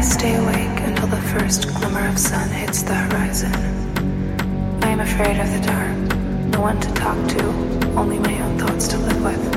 [0.00, 3.52] I stay awake until the first glimmer of sun hits the horizon.
[4.82, 5.94] I am afraid of the dark,
[6.54, 7.44] no one to talk to,
[7.98, 9.56] only my own thoughts to live with,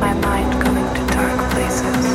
[0.00, 2.14] my mind going to dark places.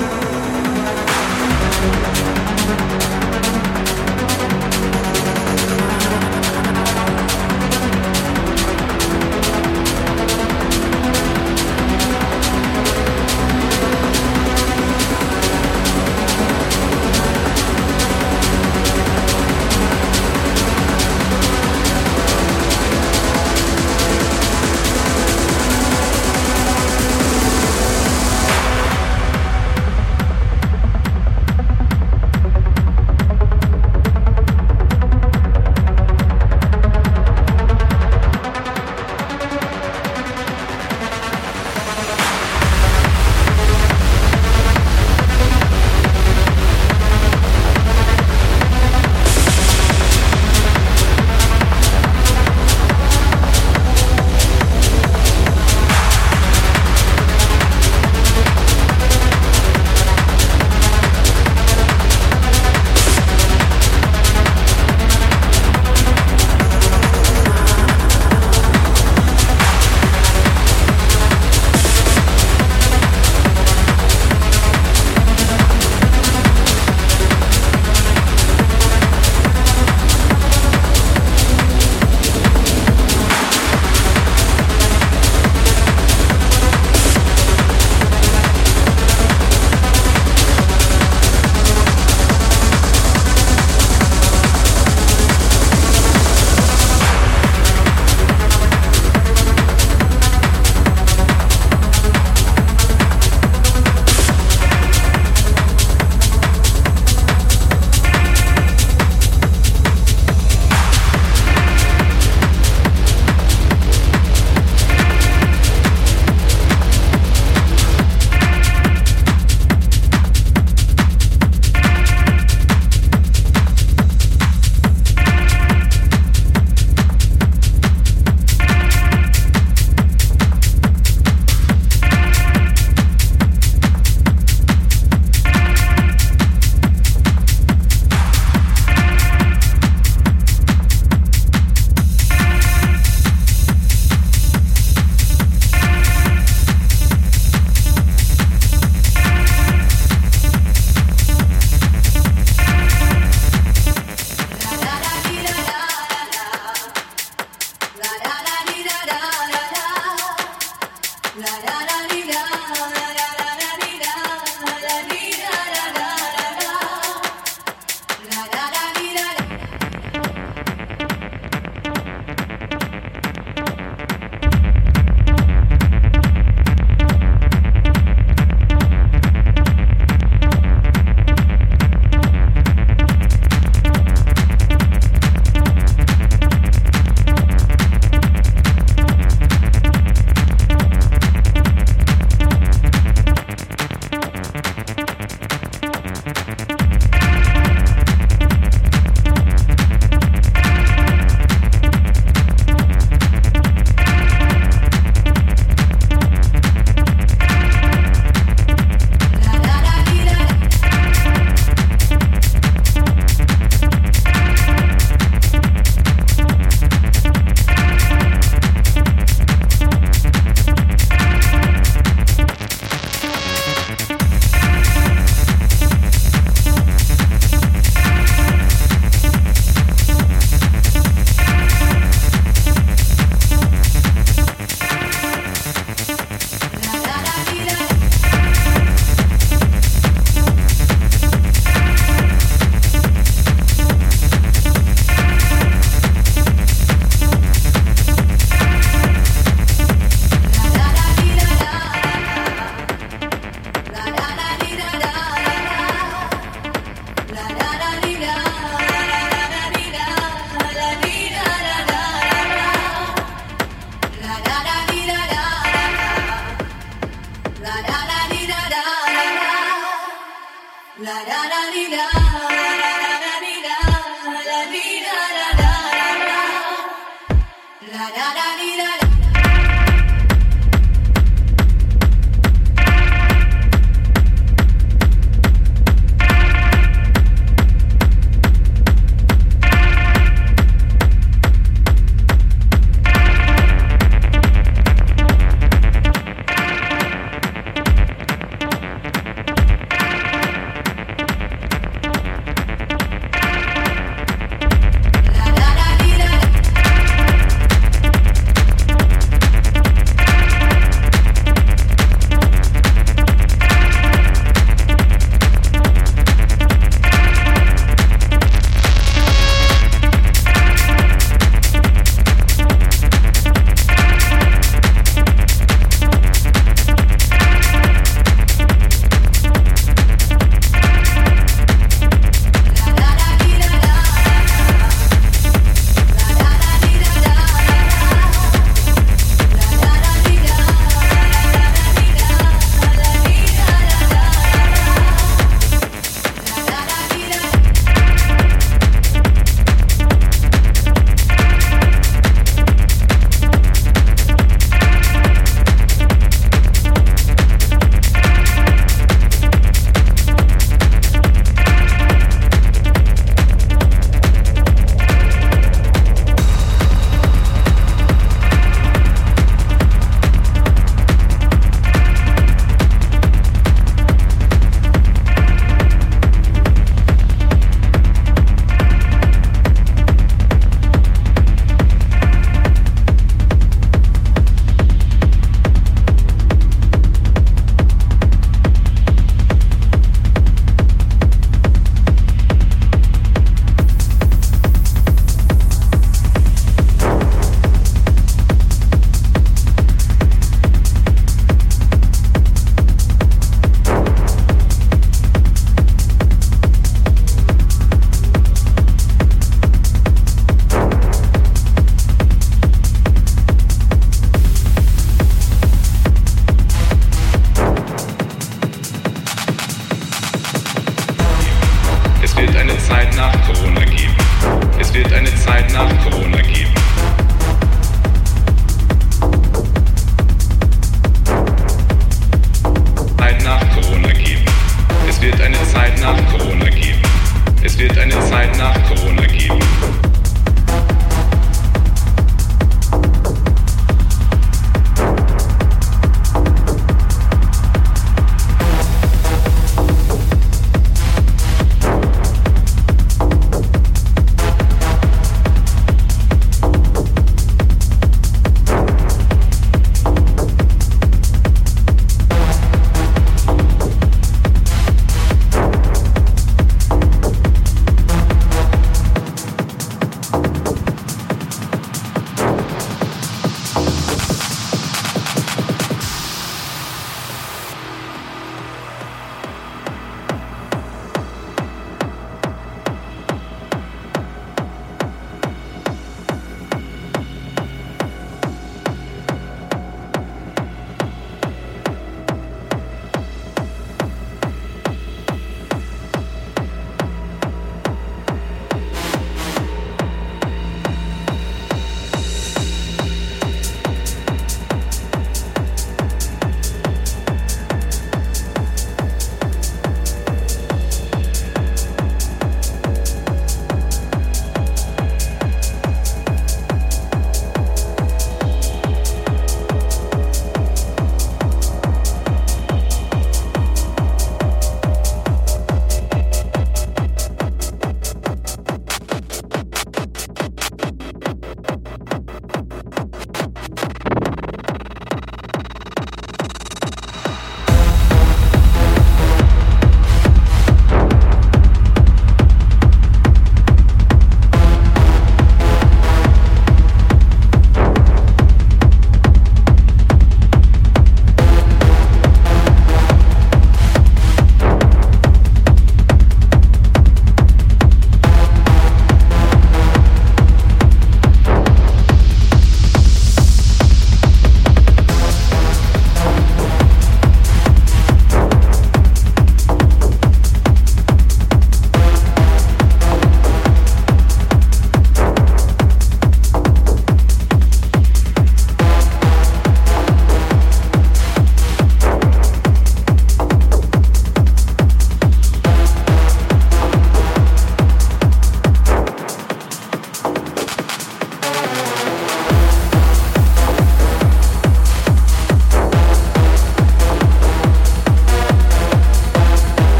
[271.01, 272.58] La da da la da.